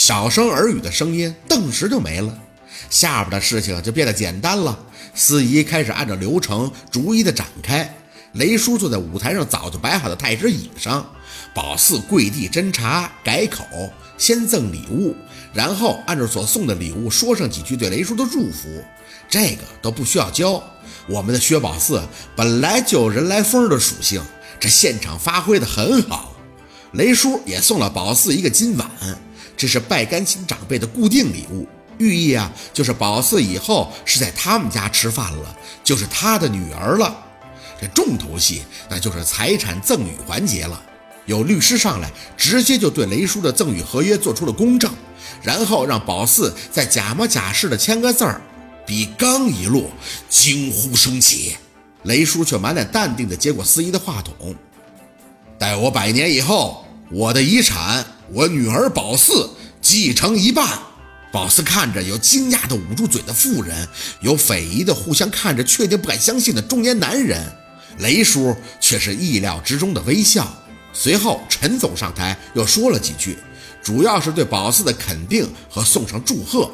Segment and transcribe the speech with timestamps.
[0.00, 2.38] 小声耳语的声音顿时就没了。
[2.88, 4.78] 下边的事情就变得简单了。
[5.14, 7.94] 司仪开始按照流程逐一的展开。
[8.32, 11.06] 雷叔坐在舞台上早就摆好的太师椅上，
[11.52, 13.62] 宝四跪地斟茶改口，
[14.16, 15.14] 先赠礼物，
[15.52, 18.82] 然后按照所送的礼物说上几句对雷叔的祝福。
[19.28, 20.62] 这个都不需要教。
[21.08, 22.02] 我们的薛宝四
[22.34, 24.22] 本来就有人来疯的属性，
[24.58, 26.34] 这现场发挥的很好。
[26.92, 28.88] 雷叔也送了宝四一个金碗，
[29.60, 31.68] 这是拜干亲长辈的固定礼物。
[31.98, 37.14] 寓意啊，就是宝四以后是在他们家吃饭了，就是他的女儿了。
[37.78, 40.82] 这重头戏那就是财产赠与环节了。
[41.26, 44.90] 有律师上来，直接就对雷叔的赠与合约做出了公证，
[45.42, 48.40] 然后让宝四在假模假式的签个字儿。
[48.86, 49.90] 笔刚一落，
[50.30, 51.54] 惊呼声起，
[52.04, 54.56] 雷叔却满脸淡定的接过司仪的话筒
[55.60, 58.02] ：“待我百年以后，我的遗产，
[58.32, 60.66] 我女儿宝四继承一半。”
[61.32, 63.88] 宝四看着有惊讶的捂住嘴的妇人，
[64.20, 67.40] 有匪夷的互相看着，确定不敢相信的中年男人。
[67.98, 70.46] 雷叔却是意料之中的微笑。
[70.92, 73.38] 随后，陈总上台又说了几句，
[73.80, 76.68] 主要是对宝四的肯定和送上祝贺。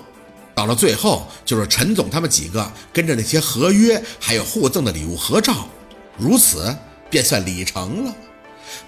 [0.54, 5.68] 到了最后，就是陈总他们几个跟着那些合约还有互赠的礼物合照，
[6.16, 6.74] 如此
[7.10, 8.14] 便算礼成了。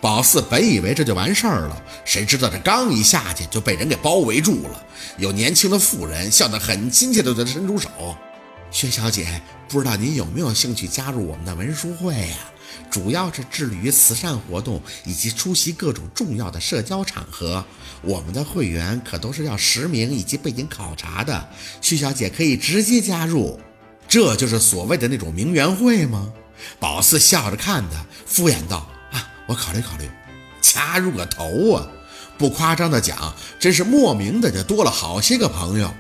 [0.01, 4.87] 宝四本以为这就完事儿了，谁知道这刚一下去就被人给包围住了。
[5.17, 7.89] 有年轻的妇人笑得很亲切地对他伸出手
[8.71, 12.37] ：“薛小姐，不知道您有没有兴趣加入我们的文书会呀？
[12.91, 17.65] 主要是致力于慈善活动以及出席各种重要的社交场合。
[18.03, 21.49] 我们的会员可都是要实名以及背景考察的。
[21.81, 23.59] 薛小姐可以直接加入，
[24.07, 26.33] 这就是所谓的那种名媛会吗？”
[26.81, 28.89] 宝四笑着看他，敷衍道。
[29.49, 30.09] 我考虑考虑，
[30.61, 31.89] 加入个头啊！
[32.37, 35.93] 不夸张的讲，真是莫名的就多了好些个朋友。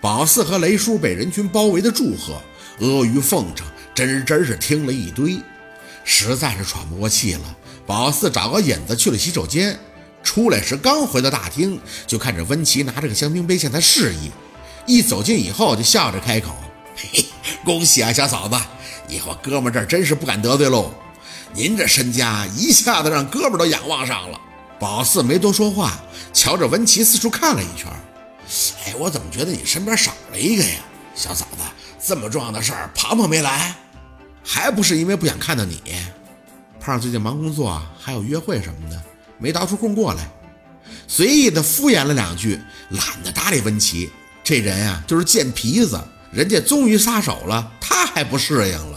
[0.00, 2.40] 宝四和雷叔被人群包围的祝贺，
[2.78, 5.40] 阿谀奉承，真真是听了一堆，
[6.04, 7.56] 实在是喘不过气了。
[7.84, 9.76] 宝四找个引子去了洗手间，
[10.22, 14.30] 出来时刚回到大厅，就看着温琪拿着个香槟杯向他示意。
[14.86, 16.54] 一走近以后，就笑着开口
[16.96, 17.24] ：“嘿嘿，
[17.64, 18.56] 恭喜啊，小嫂子！
[19.08, 20.94] 以后哥们这儿真是不敢得罪喽。”
[21.54, 24.40] 您这身家一下子让哥们都仰望上了。
[24.80, 26.00] 宝四没多说话，
[26.32, 27.90] 瞧着文琪四处看了一圈。
[28.84, 30.80] 哎，我怎么觉得你身边少了一个呀，
[31.14, 31.62] 小嫂子？
[32.04, 33.76] 这么重要的事儿，庞庞没来，
[34.42, 35.80] 还不是因为不想看到你？
[36.80, 39.00] 胖最近忙工作，还有约会什么的，
[39.38, 40.28] 没倒出空过来。
[41.06, 44.10] 随意的敷衍了两句，懒得搭理文琪。
[44.42, 46.02] 这人啊，就是贱皮子，
[46.32, 48.91] 人家终于撒手了，他还不适应了。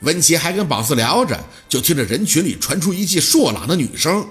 [0.00, 1.38] 温琪还跟宝四聊着，
[1.68, 4.26] 就听着人群里传出一记硕朗的女声：“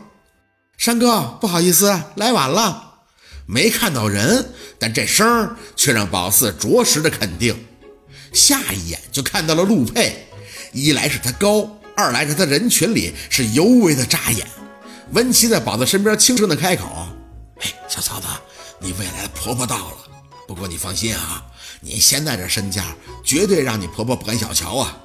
[0.78, 3.02] 山哥，不好意思，来晚了，
[3.46, 7.68] 没看到人。”但这声却让宝四着实的肯定。
[8.34, 10.25] 下一眼就看到了陆佩，
[10.72, 14.47] 一来是他高，二来是他人群里是尤为的扎眼。
[15.12, 16.85] 温琪在宝子身边轻声的开口
[17.62, 18.28] ：“哎，小嫂子，
[18.79, 19.97] 你未来的婆婆到了。
[20.47, 21.44] 不过你放心啊，
[21.81, 24.97] 你现在这身价，绝对让你婆婆不敢小瞧啊。”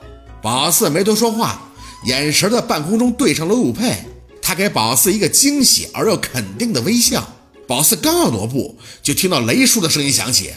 [0.44, 1.59] 宝四没多说话，
[2.05, 4.05] 眼神在半空中对上了陆佩，
[4.43, 7.27] 他给宝四一个惊喜而又肯定的微笑。
[7.66, 10.53] 宝四刚要挪步，就听到雷叔的声音响起：“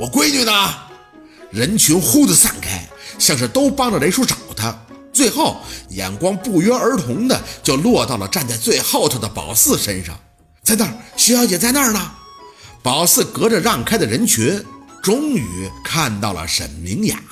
[0.00, 0.74] 我闺女呢？”
[1.52, 2.88] 人群忽的散开，
[3.18, 4.74] 像是都帮着雷叔找他。
[5.12, 5.58] 最后，
[5.90, 10.18] 眼光不约而同的就落到了站在最后头的宝四身上，
[10.62, 12.12] 在那儿，徐小姐在那儿呢。
[12.82, 14.64] 宝四隔着让开的人群，
[15.02, 17.22] 终于看到了沈明雅。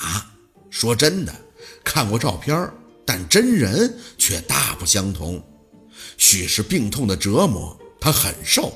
[0.69, 1.35] 说真的。
[1.85, 2.71] 看过照片，
[3.05, 5.43] 但真人却大不相同。
[6.17, 8.73] 许是病痛的折磨，他很瘦，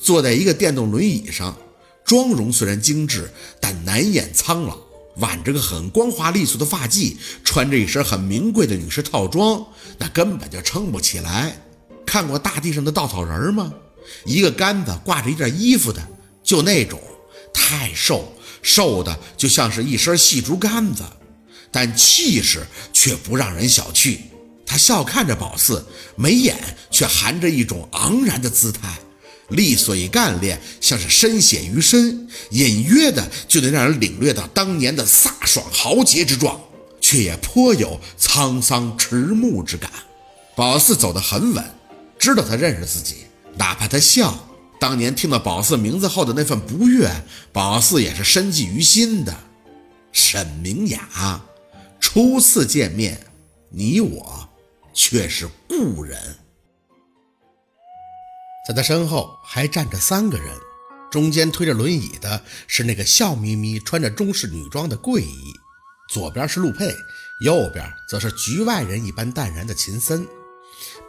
[0.00, 1.56] 坐在一个电动轮椅上，
[2.04, 4.78] 妆容虽然精致，但难掩苍老。
[5.16, 9.62] 挽着个很光滑利索的发髻，穿着一身很名贵的女士套装，
[9.98, 11.54] 那根本就撑不起来。
[12.06, 13.72] 看过大地上的稻草人吗？
[14.24, 16.02] 一个杆子挂着一件衣服的，
[16.42, 16.98] 就那种，
[17.52, 21.02] 太瘦，瘦的就像是一身细竹竿子。
[21.72, 24.18] 但气势却不让人小觑。
[24.64, 25.84] 他笑看着宝四，
[26.14, 26.56] 眉眼
[26.90, 28.96] 却含着一种昂然的姿态，
[29.48, 36.58] 利索与干练，像是深显于身，隐约的就能让人领略到当年的飒爽豪杰之状，
[37.00, 39.90] 却也颇有沧桑迟暮之感。
[40.54, 41.64] 宝四走得很稳，
[42.18, 43.24] 知道他认识自己，
[43.56, 44.48] 哪怕他笑，
[44.80, 47.10] 当年听到宝四名字后的那份不悦，
[47.52, 49.36] 宝四也是深记于心的。
[50.12, 51.42] 沈明雅。
[52.02, 53.26] 初次见面，
[53.70, 54.46] 你我
[54.92, 56.20] 却是故人。
[58.68, 60.54] 在他身后还站着三个人，
[61.10, 65.54] 中间推着轮椅的是那个笑眯眯、穿着中式女装的桂姨，
[66.10, 66.92] 左边是陆佩，
[67.46, 70.26] 右边则是局外人一般淡然的秦森。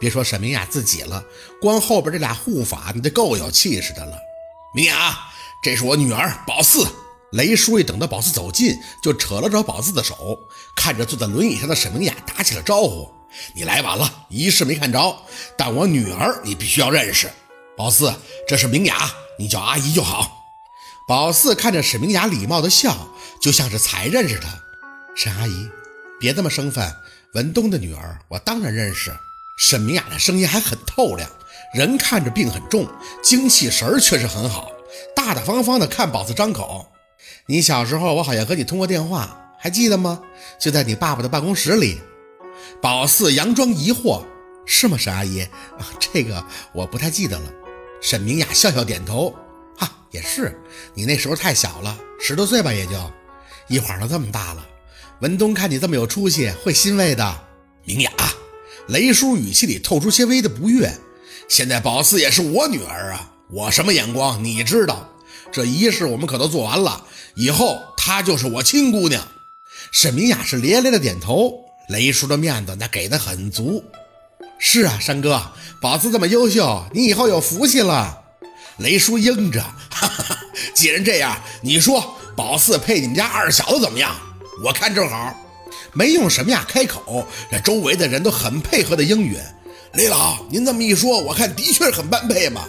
[0.00, 1.22] 别说沈明雅自己了，
[1.60, 4.16] 光后边这俩护法，你就够有气势的了。
[4.74, 5.18] 明雅，
[5.62, 6.86] 这是我女儿宝四。
[7.34, 10.38] 雷叔一等到宝四走近，就扯了扯宝四的手，
[10.76, 13.10] 看着坐在轮椅上的沈明雅，打起了招呼
[13.56, 15.20] ：“你来晚了，仪式没看着，
[15.58, 17.28] 但我女儿你必须要认识。
[17.76, 18.14] 宝四，
[18.46, 20.44] 这是明雅。”你叫阿姨就好。
[21.08, 23.08] 宝四看着沈明雅礼貌的笑，
[23.42, 24.48] 就像是才认识她。
[25.16, 25.68] 沈阿姨，
[26.20, 26.88] 别这么生分。
[27.32, 29.12] 文东的女儿，我当然认识。
[29.58, 31.28] 沈明雅的声音还很透亮，
[31.74, 32.88] 人看着病很重，
[33.24, 34.70] 精气神儿却是很好，
[35.16, 36.88] 大大方方的看宝四张口。
[37.46, 40.22] 你小时候，我好像和你通过电话，还记得吗？
[40.58, 42.00] 就在你爸爸的办公室里。
[42.80, 44.24] 宝四佯装疑惑，
[44.64, 45.42] 是吗，沈阿姨？
[45.42, 46.42] 啊，这个
[46.72, 47.52] 我不太记得了。
[48.00, 49.34] 沈明雅笑笑点头，
[49.76, 50.58] 哈，也是，
[50.94, 52.92] 你那时候太小了，十多岁吧，也就，
[53.68, 54.66] 一晃都这么大了。
[55.20, 57.44] 文东看你这么有出息，会欣慰的。
[57.84, 58.10] 明雅，
[58.86, 60.90] 雷叔语气里透出些微的不悦。
[61.46, 65.10] 现在宝四也是我女儿啊，我什么眼光你知道？
[65.54, 67.04] 这仪式我们可都做完了，
[67.36, 69.24] 以后她就是我亲姑娘。
[69.92, 71.54] 沈明雅是连连的点头，
[71.88, 73.84] 雷叔的面子那给的很足。
[74.58, 75.40] 是啊，山哥，
[75.80, 78.20] 宝四这么优秀，你以后有福气了。
[78.78, 80.38] 雷叔应着，哈哈哈，
[80.74, 84.12] 既然这样，你说宝四配你们家二小子怎么样？
[84.64, 85.40] 我看正好。
[85.92, 89.38] 没用什么呀，开口，这周围的人都很配合的应允。
[89.92, 92.68] 雷老，您这么一说，我看的确很般配嘛。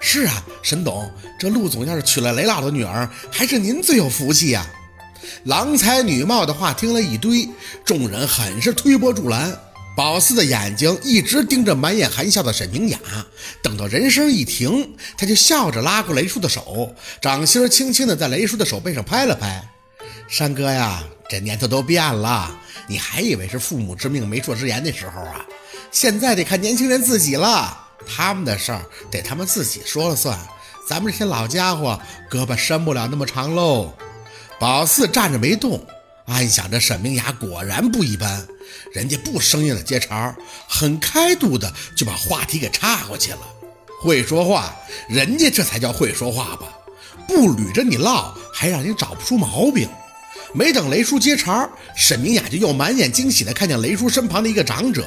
[0.00, 4.66] 是啊，沈董，这陆总要是娶了雷老的女儿，还是您最有福气呀。
[5.44, 7.48] 郎才女貌的话听了一堆，
[7.84, 9.58] 众人很是推波助澜。
[9.96, 12.98] 宝四的眼睛一直盯着满眼含笑的沈明雅，
[13.62, 19.66] 等到人声一停，他就笑着拉过雷叔的手，掌心轻轻的在雷叔的手背上拍了拍。
[20.28, 22.54] 山哥呀，这年头都变了，
[22.86, 25.46] 你还以为是父母之命媒妁之言的时候啊？
[25.90, 30.38] 现在得看年轻人自己了，他们的事儿得他们自己说了算，
[30.88, 33.94] 咱们这些老家伙胳膊伸不了那么长喽。
[34.58, 35.86] 宝四站着没动。
[36.26, 38.44] 暗想着，沈明雅果然不一般，
[38.92, 40.34] 人家不生硬的接茬，
[40.66, 43.38] 很开度的就把话题给岔过去了。
[44.02, 44.74] 会说话，
[45.08, 46.66] 人家这才叫会说话吧？
[47.28, 49.88] 不捋着你唠，还让你找不出毛病。
[50.52, 55.06] 没等雷叔接茬，沈明雅就又满眼惊喜的看见雷叔身旁的一个长者。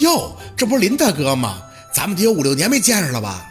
[0.00, 1.62] 哟，这不是林大哥吗？
[1.92, 3.48] 咱们得有五六年没见着了吧？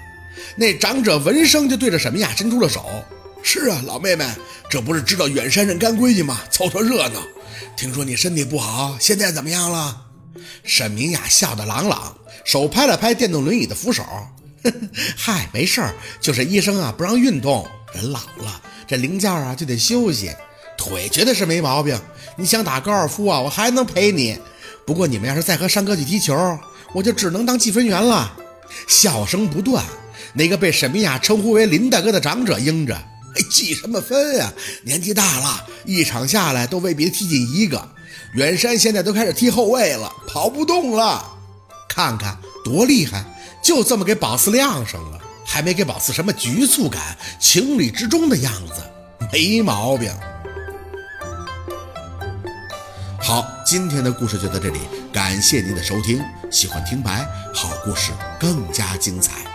[0.56, 2.86] 那长者闻声就对着沈明雅伸出了手。
[3.44, 4.28] 是啊，老妹妹，
[4.70, 6.42] 这不是知道远山人干闺女吗？
[6.52, 7.22] 凑凑热闹。
[7.76, 10.06] 听说你身体不好，现在怎么样了？
[10.64, 14.04] 沈明雅笑得朗朗，手拍了拍电动轮椅的扶手。
[15.18, 17.68] 嗨，没事儿，就是医生啊不让运动。
[17.94, 20.32] 人老了，这零件啊就得休息。
[20.78, 22.00] 腿绝对是没毛病。
[22.38, 24.38] 你想打高尔夫啊，我还能陪你。
[24.86, 26.36] 不过你们要是再和山哥去踢球，
[26.94, 28.32] 我就只能当计分员了。
[28.88, 29.84] 笑声不断，
[30.34, 32.96] 那个被沈明雅称呼为林大哥的长者应着。
[32.96, 34.52] 哎，计什么分呀？
[34.84, 37.88] 年纪大了，一场下来都未必踢进一个。
[38.36, 41.26] 远山现在都开始踢后卫了，跑不动了。
[41.90, 43.24] 看看多厉害，
[43.62, 48.82] 就这么给宝四亮上了，还没给宝四什么局促感，情理之中的样子，
[49.32, 50.10] 没毛病。
[53.20, 54.80] 好，今天的故事就到这里，
[55.14, 56.24] 感谢您的收听。
[56.50, 59.51] 喜欢听白，好故事更加精彩。